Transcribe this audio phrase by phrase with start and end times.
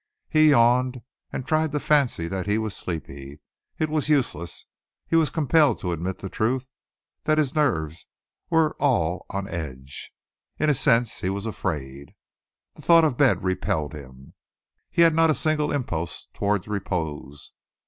[0.31, 3.39] He yawned and tried to fancy that he was sleepy.
[3.77, 4.65] It was useless.
[5.05, 6.71] He was compelled to admit the truth
[7.25, 8.07] that his nerves
[8.49, 10.11] were all on edge.
[10.57, 12.15] In a sense he was afraid.
[12.73, 14.33] The thought of bed repelled him.
[14.89, 17.53] He had not a single impulse towards repose.